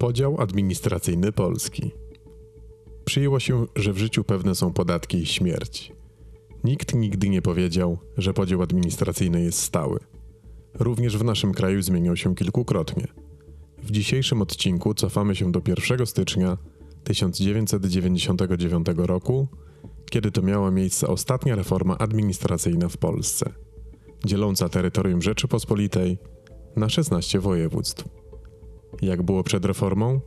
Podział 0.00 0.40
administracyjny 0.40 1.32
Polski. 1.32 1.90
Przyjęło 3.04 3.40
się, 3.40 3.66
że 3.76 3.92
w 3.92 3.98
życiu 3.98 4.24
pewne 4.24 4.54
są 4.54 4.72
podatki 4.72 5.16
i 5.16 5.26
śmierć. 5.26 5.92
Nikt 6.64 6.94
nigdy 6.94 7.28
nie 7.28 7.42
powiedział, 7.42 7.98
że 8.16 8.34
podział 8.34 8.62
administracyjny 8.62 9.42
jest 9.42 9.58
stały. 9.58 9.98
Również 10.74 11.16
w 11.16 11.24
naszym 11.24 11.52
kraju 11.52 11.82
zmieniał 11.82 12.16
się 12.16 12.34
kilkukrotnie. 12.34 13.06
W 13.82 13.90
dzisiejszym 13.90 14.42
odcinku 14.42 14.94
cofamy 14.94 15.36
się 15.36 15.52
do 15.52 15.60
1 15.88 16.06
stycznia 16.06 16.58
1999 17.04 18.86
roku, 18.96 19.48
kiedy 20.10 20.30
to 20.30 20.42
miała 20.42 20.70
miejsce 20.70 21.08
ostatnia 21.08 21.54
reforma 21.54 21.98
administracyjna 21.98 22.88
w 22.88 22.96
Polsce, 22.96 23.52
dzieląca 24.24 24.68
terytorium 24.68 25.22
Rzeczypospolitej 25.22 26.18
na 26.76 26.88
16 26.88 27.40
województw. 27.40 28.19
Jak 29.02 29.22
było 29.22 29.42
przed 29.42 29.64
reformą? 29.64 30.20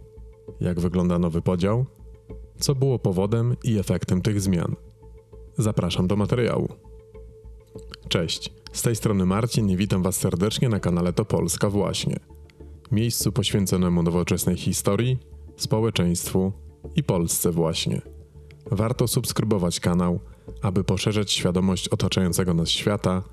Jak 0.61 0.79
wygląda 0.79 1.19
nowy 1.19 1.41
podział? 1.41 1.85
Co 2.59 2.75
było 2.75 2.99
powodem 2.99 3.55
i 3.63 3.77
efektem 3.77 4.21
tych 4.21 4.41
zmian? 4.41 4.75
Zapraszam 5.57 6.07
do 6.07 6.15
materiału. 6.15 6.67
Cześć, 8.07 8.53
z 8.73 8.81
tej 8.81 8.95
strony 8.95 9.25
Marcin 9.25 9.69
i 9.69 9.77
witam 9.77 10.03
Was 10.03 10.15
serdecznie 10.15 10.69
na 10.69 10.79
kanale 10.79 11.13
To 11.13 11.25
Polska 11.25 11.69
Właśnie. 11.69 12.19
Miejscu 12.91 13.31
poświęconemu 13.31 14.03
nowoczesnej 14.03 14.57
historii, 14.57 15.17
społeczeństwu 15.55 16.51
i 16.95 17.03
Polsce 17.03 17.51
właśnie. 17.51 18.01
Warto 18.71 19.07
subskrybować 19.07 19.79
kanał, 19.79 20.19
aby 20.61 20.83
poszerzać 20.83 21.31
świadomość 21.31 21.89
otaczającego 21.89 22.53
nas 22.53 22.69
świata 22.69 23.23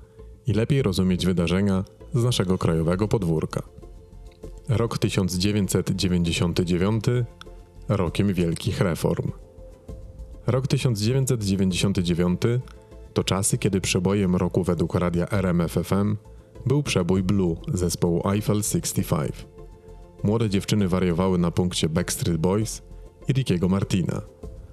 i 0.47 0.53
lepiej 0.53 0.81
rozumieć 0.83 1.25
wydarzenia 1.25 1.83
z 2.13 2.23
naszego 2.23 2.57
krajowego 2.57 3.07
podwórka. 3.07 3.80
Rok 4.69 4.97
1999 4.97 7.03
rokiem 7.89 8.33
wielkich 8.33 8.81
reform. 8.81 9.31
Rok 10.47 10.67
1999 10.67 12.41
to 13.13 13.23
czasy, 13.23 13.57
kiedy 13.57 13.81
przebojem 13.81 14.35
roku 14.35 14.63
według 14.63 14.95
radia 14.95 15.29
RMFFM 15.29 16.17
był 16.65 16.83
przebój 16.83 17.23
Blue 17.23 17.55
zespołu 17.73 18.29
Eiffel 18.29 18.63
65. 18.63 19.31
Młode 20.23 20.49
dziewczyny 20.49 20.87
wariowały 20.87 21.37
na 21.37 21.51
punkcie 21.51 21.89
Backstreet 21.89 22.37
Boys 22.37 22.81
i 23.27 23.33
Rickiego 23.33 23.69
Martina, 23.69 24.21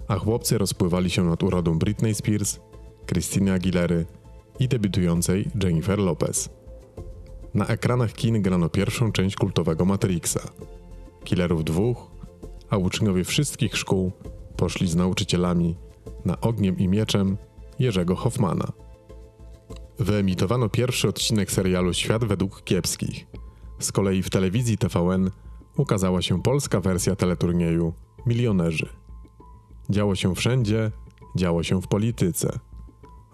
a 0.08 0.18
chłopcy 0.18 0.58
rozpływali 0.58 1.10
się 1.10 1.24
nad 1.24 1.42
urodą 1.42 1.78
Britney 1.78 2.14
Spears, 2.14 2.58
Christiny 3.06 3.52
Aguilery 3.52 4.06
i 4.58 4.68
debiutującej 4.68 5.48
Jennifer 5.62 5.98
Lopez. 5.98 6.57
Na 7.58 7.66
ekranach 7.66 8.12
kin 8.12 8.42
grano 8.42 8.68
pierwszą 8.68 9.12
część 9.12 9.36
kultowego 9.36 9.84
Matrixa. 9.84 10.40
Killerów 11.24 11.64
dwóch, 11.64 12.10
a 12.70 12.76
uczniowie 12.76 13.24
wszystkich 13.24 13.76
szkół 13.76 14.12
poszli 14.56 14.88
z 14.88 14.96
nauczycielami 14.96 15.76
na 16.24 16.40
ogniem 16.40 16.78
i 16.78 16.88
mieczem 16.88 17.36
Jerzego 17.78 18.16
Hoffmana. 18.16 18.72
Wyemitowano 19.98 20.68
pierwszy 20.68 21.08
odcinek 21.08 21.50
serialu 21.50 21.94
Świat 21.94 22.24
według 22.24 22.64
kiepskich. 22.64 23.26
Z 23.78 23.92
kolei 23.92 24.22
w 24.22 24.30
telewizji 24.30 24.78
TVN 24.78 25.30
ukazała 25.76 26.22
się 26.22 26.42
polska 26.42 26.80
wersja 26.80 27.16
teleturnieju 27.16 27.92
Milionerzy. 28.26 28.88
Działo 29.90 30.14
się 30.14 30.34
wszędzie, 30.34 30.90
działo 31.36 31.62
się 31.62 31.82
w 31.82 31.88
polityce. 31.88 32.58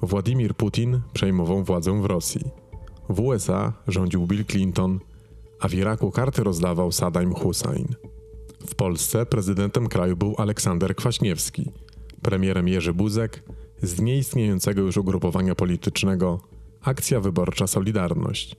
Władimir 0.02 0.54
Putin 0.54 1.00
przejmował 1.12 1.64
władzę 1.64 2.02
w 2.02 2.04
Rosji. 2.04 2.63
W 3.08 3.20
USA 3.20 3.72
rządził 3.88 4.26
Bill 4.26 4.44
Clinton, 4.44 5.00
a 5.60 5.68
w 5.68 5.74
Iraku 5.74 6.10
karty 6.10 6.44
rozdawał 6.44 6.92
Saddam 6.92 7.34
Hussein. 7.34 7.86
W 8.66 8.74
Polsce 8.74 9.26
prezydentem 9.26 9.88
kraju 9.88 10.16
był 10.16 10.34
Aleksander 10.38 10.96
Kwaśniewski, 10.96 11.72
premierem 12.22 12.68
Jerzy 12.68 12.94
Buzek 12.94 13.42
z 13.82 14.00
nieistniejącego 14.00 14.80
już 14.82 14.96
ugrupowania 14.96 15.54
politycznego 15.54 16.40
Akcja 16.82 17.20
Wyborcza 17.20 17.66
Solidarność. 17.66 18.56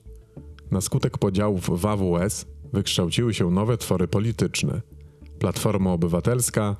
Na 0.70 0.80
skutek 0.80 1.18
podziałów 1.18 1.80
w 1.80 1.86
AWS 1.86 2.46
wykształciły 2.72 3.34
się 3.34 3.50
nowe 3.50 3.76
twory 3.76 4.08
polityczne 4.08 4.82
Platforma 5.38 5.92
Obywatelska 5.92 6.76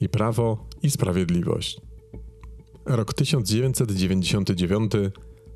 i 0.00 0.08
Prawo 0.08 0.66
i 0.82 0.90
Sprawiedliwość. 0.90 1.80
Rok 2.86 3.14
1999 3.14 4.92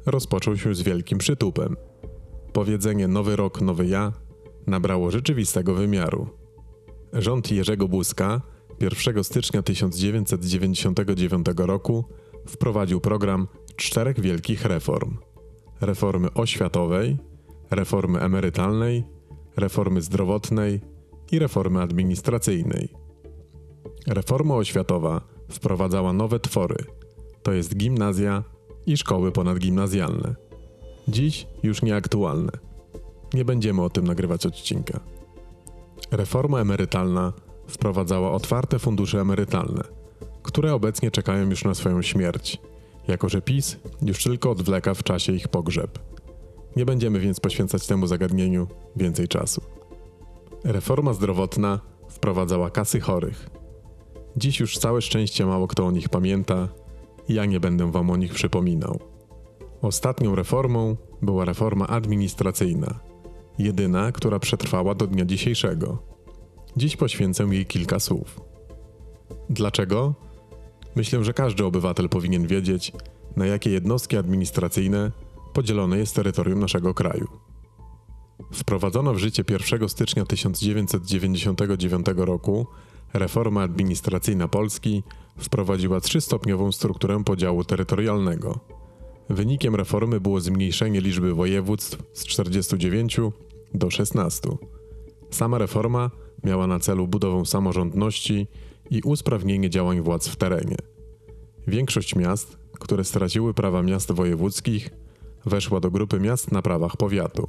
rozpoczął 0.09 0.57
się 0.57 0.75
z 0.75 0.83
wielkim 0.83 1.19
przytupem. 1.19 1.77
Powiedzenie 2.53 3.09
Nowy 3.09 3.37
Rok, 3.37 3.61
Nowy 3.61 3.87
Ja 3.87 4.13
nabrało 4.67 5.11
rzeczywistego 5.11 5.75
wymiaru. 5.75 6.29
Rząd 7.13 7.51
Jerzego 7.51 7.89
Buzka 7.89 8.41
1 8.81 9.25
stycznia 9.25 9.63
1999 9.63 11.47
roku 11.57 12.05
wprowadził 12.47 13.01
program 13.01 13.49
czterech 13.77 14.21
wielkich 14.21 14.65
reform: 14.65 15.17
reformy 15.81 16.33
oświatowej, 16.35 17.17
reformy 17.71 18.21
emerytalnej, 18.21 19.05
reformy 19.57 20.03
zdrowotnej 20.03 20.81
i 21.33 21.39
reformy 21.39 21.81
administracyjnej. 21.81 22.89
Reforma 24.07 24.55
oświatowa 24.55 25.21
wprowadzała 25.51 26.13
nowe 26.13 26.41
twory, 26.41 26.85
to 27.43 27.53
jest 27.53 27.77
gimnazja 27.77 28.45
i 28.89 28.97
szkoły 28.97 29.33
ponadgimnazjalne. 29.33 30.35
Dziś 31.09 31.47
już 31.63 31.83
nieaktualne. 31.83 32.53
Nie 33.35 33.45
będziemy 33.45 33.83
o 33.83 33.91
tym 33.91 34.07
nagrywać 34.07 34.47
odcinka. 34.47 35.01
Reforma 36.11 36.61
emerytalna 36.61 37.33
wprowadzała 37.67 38.33
otwarte 38.33 38.79
fundusze 38.79 39.21
emerytalne, 39.21 39.83
które 40.43 40.75
obecnie 40.75 41.11
czekają 41.11 41.51
już 41.51 41.65
na 41.65 41.75
swoją 41.75 42.03
śmierć, 42.03 42.59
jako 43.09 43.29
że 43.29 43.43
PiS 43.43 43.77
już 44.03 44.25
tylko 44.25 44.51
odwleka 44.51 44.95
w 44.95 45.03
czasie 45.03 45.33
ich 45.33 45.49
pogrzeb. 45.49 45.99
Nie 46.77 46.85
będziemy 46.85 47.21
więc 47.21 47.41
poświęcać 47.41 47.87
temu 47.87 48.07
zagadnieniu 48.07 48.67
więcej 48.97 49.29
czasu. 49.29 49.61
Reforma 50.65 51.13
zdrowotna 51.13 51.81
wprowadzała 52.09 52.71
kasy 52.71 53.01
chorych. 53.01 53.51
Dziś 54.37 54.61
już 54.61 54.79
całe 54.79 55.03
szczęście 55.03 55.47
mało 55.47 55.67
kto 55.67 55.87
o 55.87 55.91
nich 55.91 56.09
pamięta 56.09 56.69
ja 57.29 57.45
nie 57.45 57.61
będę 57.61 57.93
wam 57.93 58.11
o 58.11 58.17
nich 58.17 58.35
przypominał. 58.35 59.01
Ostatnią 59.83 60.35
reformą 60.35 60.97
była 61.23 61.45
reforma 61.45 61.87
administracyjna, 61.87 63.01
jedyna, 63.59 64.13
która 64.13 64.39
przetrwała 64.39 64.95
do 64.95 65.07
dnia 65.07 65.25
dzisiejszego. 65.25 65.99
Dziś 66.77 66.97
poświęcę 66.97 67.45
jej 67.45 67.67
kilka 67.67 68.01
słów. 68.01 68.41
Dlaczego? 69.51 70.15
Myślę, 70.97 71.25
że 71.25 71.33
każdy 71.33 71.65
obywatel 71.65 72.09
powinien 72.09 72.47
wiedzieć, 72.47 72.93
na 73.37 73.47
jakie 73.47 73.71
jednostki 73.71 74.17
administracyjne 74.17 75.13
podzielone 75.53 75.99
jest 75.99 76.15
terytorium 76.15 76.61
naszego 76.61 76.95
kraju. 76.95 77.29
Wprowadzono 78.53 79.15
w 79.15 79.19
życie 79.19 79.45
1 79.71 79.89
stycznia 79.89 80.25
1999 80.25 82.07
roku 82.17 82.67
reforma 83.15 83.63
administracyjna 83.63 84.49
Polski 84.49 85.03
wprowadziła 85.39 86.01
trzystopniową 86.01 86.73
strukturę 86.73 87.25
podziału 87.25 87.65
terytorialnego. 87.65 88.61
Wynikiem 89.31 89.75
reformy 89.75 90.21
było 90.21 90.41
zmniejszenie 90.41 91.01
liczby 91.01 91.35
województw 91.35 92.03
z 92.13 92.25
49 92.25 93.21
do 93.75 93.91
16. 93.91 94.49
Sama 95.31 95.59
reforma 95.59 96.11
miała 96.45 96.67
na 96.67 96.79
celu 96.79 97.09
budowę 97.09 97.47
samorządności 97.47 98.47
i 98.91 99.03
usprawnienie 99.03 99.71
działań 99.71 100.01
władz 100.01 100.29
w 100.29 100.37
terenie. 100.37 100.77
Większość 101.67 102.17
miast, 102.17 102.59
które 102.81 103.05
straciły 103.05 103.55
prawa 103.55 103.83
miast 103.83 104.13
wojewódzkich, 104.13 104.91
weszła 105.47 105.81
do 105.81 105.91
grupy 105.91 106.21
miast 106.21 106.53
na 106.53 106.63
prawach 106.63 106.97
powiatu. 106.97 107.49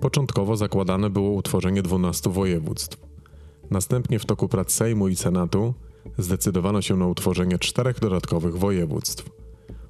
Początkowo 0.00 0.56
zakładane 0.56 1.10
było 1.10 1.30
utworzenie 1.30 1.82
12 1.82 2.30
województw. 2.30 3.11
Następnie 3.72 4.18
w 4.18 4.26
toku 4.26 4.48
prac 4.48 4.72
Sejmu 4.72 5.08
i 5.08 5.16
Senatu 5.16 5.74
zdecydowano 6.18 6.82
się 6.82 6.96
na 6.96 7.06
utworzenie 7.06 7.58
czterech 7.58 8.00
dodatkowych 8.00 8.58
województw. 8.58 9.30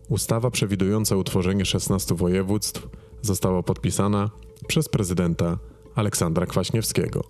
Ustawa 0.09 0.51
przewidująca 0.51 1.17
utworzenie 1.17 1.65
16 1.65 2.15
województw 2.15 2.89
została 3.23 3.63
podpisana 3.63 4.31
przez 4.67 4.89
prezydenta 4.89 5.59
Aleksandra 5.95 6.47
Kwaśniewskiego. 6.47 7.25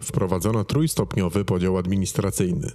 Wprowadzono 0.00 0.64
trójstopniowy 0.64 1.44
podział 1.44 1.78
administracyjny 1.78 2.70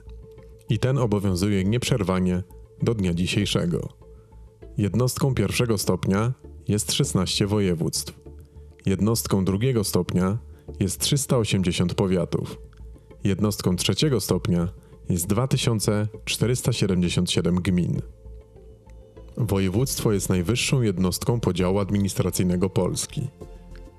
i 0.69 0.79
ten 0.79 0.97
obowiązuje 0.97 1.63
nieprzerwanie 1.63 2.43
do 2.81 2.93
dnia 2.93 3.13
dzisiejszego. 3.13 3.89
Jednostką 4.77 5.35
pierwszego 5.35 5.77
stopnia 5.77 6.33
jest 6.67 6.91
16 6.91 7.47
województw. 7.47 8.19
Jednostką 8.85 9.45
drugiego 9.45 9.83
stopnia 9.83 10.37
jest 10.79 10.99
380 10.99 11.93
powiatów. 11.93 12.68
Jednostką 13.23 13.75
trzeciego 13.75 14.21
stopnia 14.21 14.67
jest 15.09 15.27
2477 15.27 17.55
gmin. 17.55 18.01
Województwo 19.37 20.11
jest 20.11 20.29
najwyższą 20.29 20.81
jednostką 20.81 21.39
podziału 21.39 21.79
administracyjnego 21.79 22.69
Polski. 22.69 23.27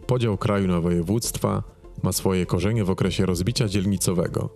Podział 0.07 0.39
kraju 0.39 0.69
na 0.69 0.81
województwa 0.81 1.63
ma 2.03 2.13
swoje 2.13 2.47
korzenie 2.47 2.85
w 2.85 2.91
okresie 2.91 3.27
rozbicia 3.27 3.69
dzielnicowego, 3.69 4.49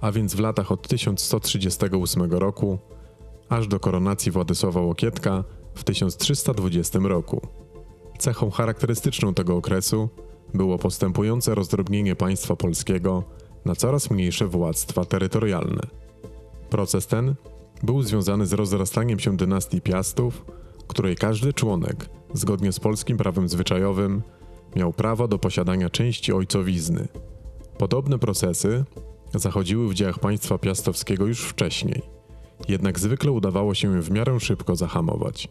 a 0.00 0.12
więc 0.12 0.34
w 0.34 0.40
latach 0.40 0.72
od 0.72 0.88
1138 0.88 2.32
roku 2.32 2.78
aż 3.48 3.68
do 3.68 3.80
koronacji 3.80 4.32
Władysława 4.32 4.80
Łokietka 4.80 5.44
w 5.74 5.84
1320 5.84 6.98
roku. 6.98 7.40
Cechą 8.18 8.50
charakterystyczną 8.50 9.34
tego 9.34 9.56
okresu 9.56 10.08
było 10.54 10.78
postępujące 10.78 11.54
rozdrobnienie 11.54 12.16
państwa 12.16 12.56
polskiego 12.56 13.24
na 13.64 13.74
coraz 13.74 14.10
mniejsze 14.10 14.46
władztwa 14.46 15.04
terytorialne. 15.04 15.82
Proces 16.70 17.06
ten 17.06 17.34
był 17.82 18.02
związany 18.02 18.46
z 18.46 18.52
rozrastaniem 18.52 19.18
się 19.18 19.36
dynastii 19.36 19.80
Piastów, 19.80 20.44
której 20.88 21.16
każdy 21.16 21.52
członek, 21.52 22.10
zgodnie 22.34 22.72
z 22.72 22.80
polskim 22.80 23.16
prawem 23.16 23.48
zwyczajowym, 23.48 24.22
miał 24.76 24.92
prawo 24.92 25.28
do 25.28 25.38
posiadania 25.38 25.90
części 25.90 26.32
ojcowizny. 26.32 27.08
Podobne 27.78 28.18
procesy 28.18 28.84
zachodziły 29.34 29.88
w 29.88 29.94
dziejach 29.94 30.18
państwa 30.18 30.58
piastowskiego 30.58 31.26
już 31.26 31.40
wcześniej, 31.40 32.02
jednak 32.68 32.98
zwykle 32.98 33.30
udawało 33.32 33.74
się 33.74 33.96
je 33.96 34.02
w 34.02 34.10
miarę 34.10 34.40
szybko 34.40 34.76
zahamować. 34.76 35.48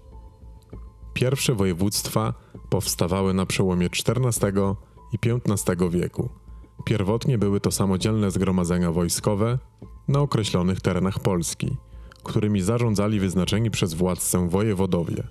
Pierwsze 1.14 1.56
województwa 1.56 2.34
powstawały 2.70 3.34
na 3.34 3.46
przełomie 3.46 3.86
XIV 3.86 4.54
i 5.14 5.18
XV 5.30 5.90
wieku. 5.90 6.30
Pierwotnie 6.86 7.38
były 7.38 7.60
to 7.60 7.72
samodzielne 7.72 8.31
zgromadzenia 8.31 8.92
wojskowe 8.92 9.60
na 10.08 10.20
określonych 10.20 10.81
terenach 10.81 11.20
Polski, 11.20 11.78
którymi 12.24 12.62
zarządzali 12.62 13.20
wyznaczeni 13.20 13.72
przez 13.72 13.94
władcę 13.94 14.50
wojewodowie. 14.50 15.24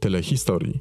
Tyle 0.00 0.22
historii. 0.22 0.80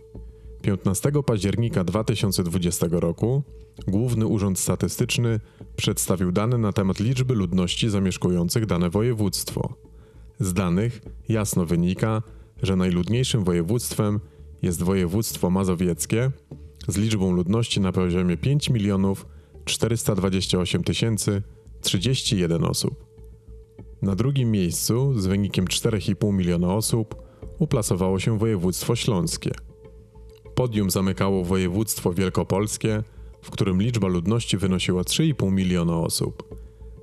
15 0.62 1.12
października 1.26 1.84
2020 1.84 2.88
roku 2.92 3.44
Główny 3.88 4.28
Urząd 4.28 4.60
Statystyczny 4.60 5.40
przedstawił 5.76 6.32
dane 6.32 6.58
na 6.58 6.74
temat 6.74 7.00
liczby 7.00 7.34
ludności 7.34 7.90
zamieszkujących 7.90 8.66
dane 8.66 8.90
województwo. 8.90 9.74
Z 10.40 10.54
danych 10.54 11.02
jasno 11.30 11.66
wynika, 11.66 12.22
że 12.64 12.76
najludniejszym 12.76 13.44
województwem 13.44 14.20
jest 14.62 14.84
województwo 14.84 15.50
mazowieckie 15.50 16.32
z 16.88 16.98
liczbą 16.98 17.32
ludności 17.32 17.82
na 17.82 17.92
poziomie 17.92 18.38
5 18.38 18.70
milionów 18.70 19.26
428 19.70 20.84
031 21.82 22.64
osób. 22.64 23.06
Na 24.02 24.16
drugim 24.16 24.52
miejscu 24.52 25.20
z 25.20 25.26
wynikiem 25.26 25.66
4,5 25.66 26.34
miliona 26.34 26.74
osób 26.74 27.16
uplasowało 27.60 28.20
się 28.20 28.38
województwo 28.38 28.96
śląskie. 28.96 29.52
Podium 30.56 30.90
zamykało 30.90 31.44
województwo 31.44 32.14
wielkopolskie, 32.14 33.04
w 33.42 33.52
którym 33.52 33.82
liczba 33.82 34.08
ludności 34.08 34.58
wynosiła 34.58 35.02
3,5 35.02 35.52
miliona 35.52 35.98
osób. 35.98 36.56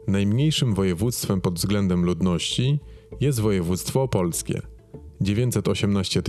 Najmniejszym 0.09 0.75
województwem 0.75 1.41
pod 1.41 1.55
względem 1.55 2.05
ludności 2.05 2.79
jest 3.21 3.41
województwo 3.41 4.03
opolskie 4.03 4.63
918 5.21 6.23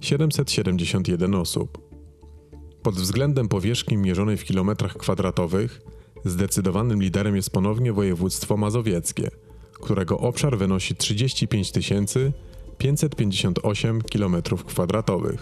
771 0.00 1.34
osób. 1.34 1.89
Pod 2.82 2.94
względem 2.94 3.48
powierzchni 3.48 3.96
mierzonej 3.96 4.36
w 4.36 4.44
kilometrach 4.44 4.96
kwadratowych 4.96 5.80
zdecydowanym 6.24 7.02
liderem 7.02 7.36
jest 7.36 7.50
ponownie 7.50 7.92
województwo 7.92 8.56
mazowieckie, 8.56 9.30
którego 9.72 10.18
obszar 10.18 10.58
wynosi 10.58 10.96
35 10.96 11.72
558 12.78 14.00
km2. 14.00 15.36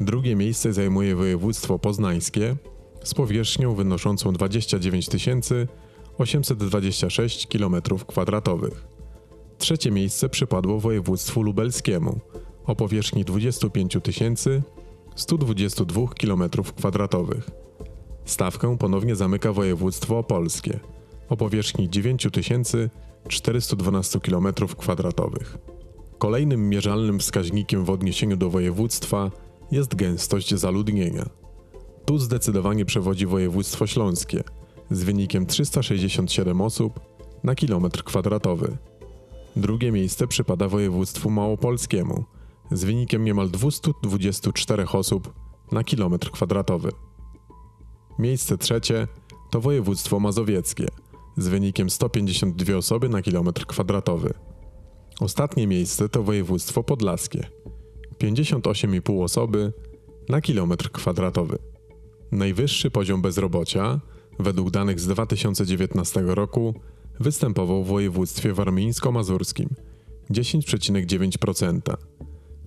Drugie 0.00 0.36
miejsce 0.36 0.72
zajmuje 0.72 1.16
województwo 1.16 1.78
poznańskie 1.78 2.56
z 3.04 3.14
powierzchnią 3.14 3.74
wynoszącą 3.74 4.32
29 4.32 5.08
826 6.18 7.48
km2. 7.48 8.70
Trzecie 9.58 9.90
miejsce 9.90 10.28
przypadło 10.28 10.80
województwu 10.80 11.42
lubelskiemu 11.42 12.20
o 12.66 12.76
powierzchni 12.76 13.24
25 13.24 13.96
122 15.16 16.00
km2. 16.00 17.34
Stawkę 18.24 18.78
ponownie 18.78 19.16
zamyka 19.16 19.52
województwo 19.52 20.18
opolskie 20.18 20.80
o 21.28 21.36
powierzchni 21.36 21.90
9412 21.90 24.18
km2. 24.18 25.30
Kolejnym 26.18 26.68
mierzalnym 26.68 27.18
wskaźnikiem 27.18 27.84
w 27.84 27.90
odniesieniu 27.90 28.36
do 28.36 28.50
województwa 28.50 29.30
jest 29.70 29.94
gęstość 29.94 30.54
zaludnienia. 30.54 31.28
Tu 32.04 32.18
zdecydowanie 32.18 32.84
przewodzi 32.84 33.26
województwo 33.26 33.86
śląskie 33.86 34.42
z 34.90 35.02
wynikiem 35.02 35.46
367 35.46 36.60
osób 36.60 37.00
na 37.44 37.54
kilometr 37.54 38.04
kwadratowy. 38.04 38.76
Drugie 39.56 39.92
miejsce 39.92 40.26
przypada 40.26 40.68
województwu 40.68 41.30
małopolskiemu 41.30 42.24
z 42.72 42.84
wynikiem 42.84 43.24
niemal 43.24 43.50
224 43.50 44.86
osób 44.88 45.32
na 45.72 45.84
kilometr 45.84 46.30
kwadratowy. 46.30 46.92
Miejsce 48.18 48.58
trzecie 48.58 49.08
to 49.50 49.60
województwo 49.60 50.20
mazowieckie 50.20 50.86
z 51.36 51.48
wynikiem 51.48 51.90
152 51.90 52.76
osoby 52.76 53.08
na 53.08 53.22
kilometr 53.22 53.66
kwadratowy. 53.66 54.34
Ostatnie 55.20 55.66
miejsce 55.66 56.08
to 56.08 56.22
województwo 56.22 56.82
podlaskie 56.82 57.46
58,5 58.18 59.22
osoby 59.22 59.72
na 60.28 60.40
kilometr 60.40 60.90
kwadratowy. 60.90 61.58
Najwyższy 62.32 62.90
poziom 62.90 63.22
bezrobocia, 63.22 64.00
według 64.38 64.70
danych 64.70 65.00
z 65.00 65.06
2019 65.06 66.22
roku, 66.26 66.74
występował 67.20 67.84
w 67.84 67.88
województwie 67.88 68.52
warmińsko-mazurskim 68.52 69.68
10,9%. 70.30 71.80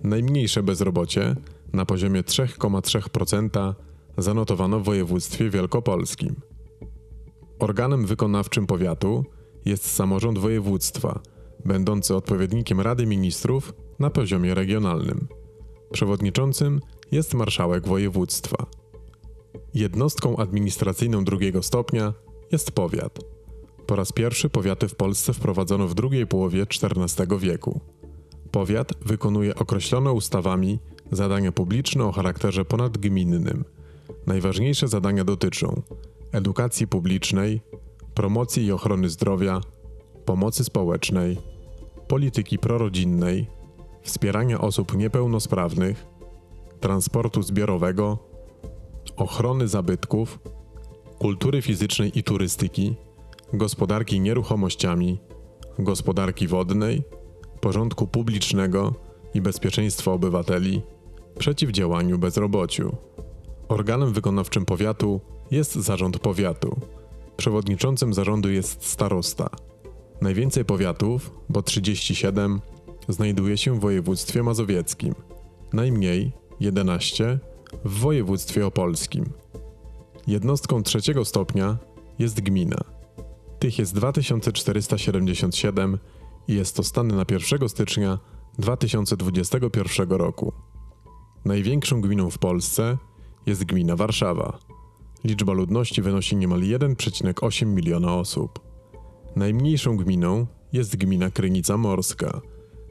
Najmniejsze 0.04 0.62
bezrobocie 0.62 1.36
na 1.72 1.86
poziomie 1.86 2.22
3,3% 2.22 3.74
zanotowano 4.18 4.80
w 4.80 4.84
województwie 4.84 5.50
wielkopolskim. 5.50 6.36
Organem 7.58 8.06
wykonawczym 8.06 8.66
powiatu 8.66 9.24
jest 9.64 9.90
samorząd 9.90 10.38
województwa, 10.38 11.20
będący 11.64 12.16
odpowiednikiem 12.16 12.80
Rady 12.80 13.06
Ministrów 13.06 13.72
na 13.98 14.10
poziomie 14.10 14.54
regionalnym. 14.54 15.28
Przewodniczącym 15.92 16.80
jest 17.12 17.34
marszałek 17.34 17.88
województwa. 17.88 18.66
Jednostką 19.74 20.36
administracyjną 20.36 21.24
drugiego 21.24 21.62
stopnia 21.62 22.14
jest 22.52 22.70
powiat. 22.70 23.18
Po 23.86 23.96
raz 23.96 24.12
pierwszy 24.12 24.50
powiaty 24.50 24.88
w 24.88 24.94
Polsce 24.94 25.32
wprowadzono 25.32 25.88
w 25.88 25.94
drugiej 25.94 26.26
połowie 26.26 26.62
XIV 26.62 27.38
wieku. 27.38 27.80
Powiat 28.52 28.92
wykonuje 29.04 29.54
określone 29.54 30.12
ustawami 30.12 30.78
zadania 31.12 31.52
publiczne 31.52 32.04
o 32.04 32.12
charakterze 32.12 32.64
ponadgminnym. 32.64 33.64
Najważniejsze 34.26 34.88
zadania 34.88 35.24
dotyczą 35.24 35.82
edukacji 36.32 36.86
publicznej, 36.86 37.60
promocji 38.14 38.64
i 38.64 38.72
ochrony 38.72 39.08
zdrowia, 39.08 39.60
pomocy 40.24 40.64
społecznej, 40.64 41.36
polityki 42.08 42.58
prorodzinnej, 42.58 43.46
wspierania 44.02 44.60
osób 44.60 44.96
niepełnosprawnych, 44.96 46.06
transportu 46.80 47.42
zbiorowego, 47.42 48.18
ochrony 49.16 49.68
zabytków, 49.68 50.38
kultury 51.18 51.62
fizycznej 51.62 52.18
i 52.18 52.22
turystyki, 52.22 52.94
gospodarki 53.52 54.20
nieruchomościami, 54.20 55.18
gospodarki 55.78 56.48
wodnej, 56.48 57.02
porządku 57.60 58.06
publicznego 58.06 58.94
i 59.34 59.40
bezpieczeństwa 59.40 60.12
obywateli, 60.12 60.82
przeciwdziałaniu 61.38 62.18
bezrobociu. 62.18 62.96
Organem 63.68 64.12
wykonawczym 64.12 64.64
powiatu 64.64 65.20
jest 65.50 65.74
zarząd 65.74 66.18
powiatu. 66.18 66.80
Przewodniczącym 67.36 68.14
zarządu 68.14 68.50
jest 68.50 68.84
starosta. 68.84 69.50
Najwięcej 70.20 70.64
powiatów, 70.64 71.34
bo 71.48 71.62
37, 71.62 72.60
znajduje 73.08 73.56
się 73.56 73.74
w 73.74 73.80
województwie 73.80 74.42
mazowieckim, 74.42 75.14
najmniej 75.72 76.32
11 76.60 77.38
w 77.84 77.98
województwie 77.98 78.66
opolskim. 78.66 79.24
Jednostką 80.26 80.82
trzeciego 80.82 81.24
stopnia 81.24 81.78
jest 82.18 82.40
gmina. 82.40 82.84
Tych 83.58 83.78
jest 83.78 83.94
2477 83.94 85.94
i 85.94 86.19
jest 86.48 86.76
to 86.76 86.82
stan 86.82 87.08
na 87.08 87.24
1 87.30 87.68
stycznia 87.68 88.18
2021 88.58 90.10
roku. 90.10 90.52
Największą 91.44 92.00
gminą 92.00 92.30
w 92.30 92.38
Polsce 92.38 92.98
jest 93.46 93.64
gmina 93.64 93.96
Warszawa. 93.96 94.58
Liczba 95.24 95.52
ludności 95.52 96.02
wynosi 96.02 96.36
niemal 96.36 96.60
1,8 96.60 97.66
miliona 97.66 98.14
osób. 98.14 98.60
Najmniejszą 99.36 99.96
gminą 99.96 100.46
jest 100.72 100.96
gmina 100.96 101.30
Krynica 101.30 101.76
Morska, 101.76 102.40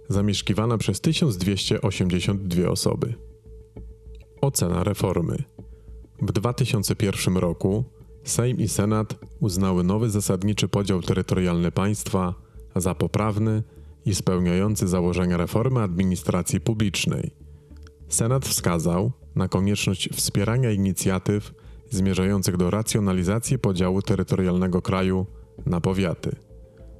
zamieszkiwana 0.09 0.77
przez 0.77 1.01
1282 1.01 2.69
osoby. 2.69 3.13
Ocena 4.41 4.83
reformy. 4.83 5.43
W 6.21 6.31
2001 6.31 7.37
roku 7.37 7.83
Sejm 8.23 8.57
i 8.57 8.67
Senat 8.67 9.15
uznały 9.39 9.83
nowy 9.83 10.09
zasadniczy 10.09 10.67
podział 10.67 11.01
terytorialny 11.01 11.71
państwa 11.71 12.48
za 12.81 12.95
poprawny 12.95 13.63
i 14.05 14.15
spełniający 14.15 14.87
założenia 14.87 15.37
reformy 15.37 15.79
administracji 15.81 16.61
publicznej. 16.61 17.31
Senat 18.07 18.45
wskazał 18.45 19.11
na 19.35 19.47
konieczność 19.47 20.09
wspierania 20.13 20.71
inicjatyw 20.71 21.53
zmierzających 21.89 22.57
do 22.57 22.69
racjonalizacji 22.69 23.59
podziału 23.59 24.01
terytorialnego 24.01 24.81
kraju 24.81 25.25
na 25.65 25.81
powiaty. 25.81 26.35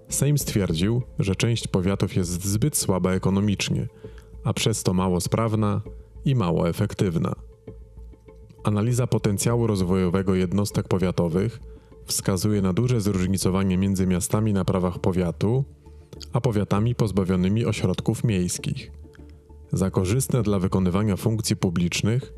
Sejm 0.10 0.38
stwierdził, 0.38 1.02
że 1.20 1.36
część 1.36 1.68
powiatów 1.68 2.16
jest 2.16 2.46
zbyt 2.46 2.78
słaba 2.78 3.12
ekonomicznie, 3.12 3.88
a 4.44 4.54
przez 4.54 4.84
to 4.84 4.94
mało 4.94 5.22
sprawna 5.22 5.82
i 6.26 6.36
mało 6.36 6.70
efektywna. 6.70 7.36
Analiza 8.64 9.08
potencjału 9.08 9.68
rozwojowego 9.68 10.36
jednostek 10.36 10.88
powiatowych 10.88 11.60
wskazuje 12.10 12.62
na 12.62 12.74
duże 12.74 13.02
zróżnicowanie 13.02 13.78
między 13.78 14.08
miastami 14.08 14.54
na 14.54 14.66
prawach 14.66 15.00
powiatu, 15.00 15.64
a 16.34 16.42
powiatami 16.42 16.96
pozbawionymi 16.96 17.66
ośrodków 17.66 18.24
miejskich. 18.24 18.92
Za 19.72 19.92
korzystne 19.92 20.44
dla 20.44 20.60
wykonywania 20.60 21.16
funkcji 21.16 21.56
publicznych 21.56 22.34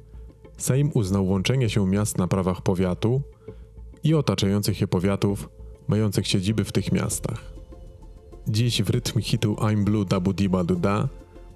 Sejm 0.58 0.92
uznał 0.94 1.28
łączenie 1.28 1.70
się 1.70 1.88
miast 1.88 2.18
na 2.18 2.28
prawach 2.28 2.62
powiatu 2.62 3.22
i 4.04 4.14
otaczających 4.14 4.82
je 4.82 4.88
powiatów 4.88 5.50
mających 5.88 6.28
siedziby 6.28 6.64
w 6.64 6.72
tych 6.72 6.92
miastach. 6.92 7.54
Dziś 8.48 8.84
w 8.84 8.90
rytm 8.90 9.22
hitu 9.22 9.54
I'm 9.54 9.84
Blue 9.84 10.06
Dabu 10.06 10.34
Diba 10.34 10.64
Duda 10.64 11.10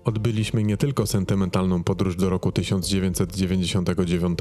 odbyliśmy 0.05 0.63
nie 0.63 0.77
tylko 0.77 1.07
sentymentalną 1.07 1.83
podróż 1.83 2.15
do 2.15 2.29
roku 2.29 2.51
1999, 2.51 4.39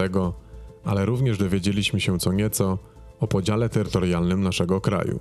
ale 0.85 1.07
również 1.07 1.39
dowiedzieliśmy 1.39 2.01
się 2.01 2.19
co 2.19 2.33
nieco 2.33 2.79
o 3.21 3.27
podziale 3.27 3.69
terytorialnym 3.69 4.43
naszego 4.43 4.81
kraju. 4.81 5.21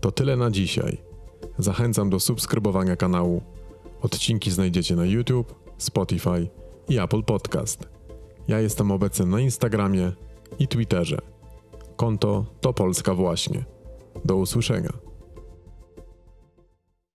To 0.00 0.12
tyle 0.12 0.36
na 0.36 0.50
dzisiaj. 0.50 0.98
Zachęcam 1.58 2.10
do 2.10 2.20
subskrybowania 2.20 2.96
kanału. 2.96 3.42
Odcinki 4.02 4.50
znajdziecie 4.50 4.96
na 4.96 5.04
YouTube, 5.04 5.54
Spotify 5.78 6.48
i 6.88 6.98
Apple 6.98 7.22
Podcast. 7.22 7.88
Ja 8.48 8.60
jestem 8.60 8.90
obecny 8.90 9.26
na 9.26 9.40
Instagramie 9.40 10.12
i 10.58 10.68
Twitterze. 10.68 11.18
Konto 11.96 12.46
to 12.60 12.72
Polska 12.72 13.14
właśnie. 13.14 13.64
Do 14.24 14.36
usłyszenia. 14.36 15.05